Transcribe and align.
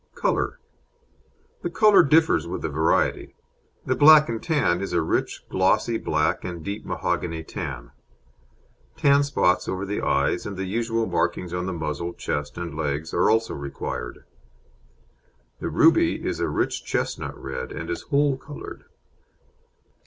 COLOUR 0.15 0.59
The 1.61 1.69
colour 1.69 2.01
differs 2.01 2.47
with 2.47 2.63
the 2.63 2.69
variety. 2.69 3.35
The 3.85 3.95
Black 3.95 4.29
and 4.29 4.41
Tan 4.41 4.81
is 4.81 4.93
a 4.93 5.01
rich 5.03 5.43
glossy 5.47 5.99
black 5.99 6.43
and 6.43 6.65
deep 6.65 6.83
mahogany 6.83 7.43
tan; 7.43 7.91
tan 8.97 9.21
spots 9.21 9.67
over 9.69 9.85
the 9.85 10.01
eyes, 10.01 10.47
and 10.47 10.57
the 10.57 10.65
usual 10.65 11.05
markings 11.05 11.53
on 11.53 11.67
the 11.67 11.71
muzzle, 11.73 12.13
chest, 12.15 12.57
and 12.57 12.75
legs 12.75 13.13
are 13.13 13.29
also 13.29 13.53
required. 13.53 14.23
The 15.59 15.69
Ruby 15.69 16.25
is 16.25 16.39
a 16.39 16.49
rich 16.49 16.83
chestnut 16.83 17.37
red, 17.39 17.71
and 17.71 17.87
is 17.87 18.01
whole 18.09 18.37
coloured. 18.37 18.85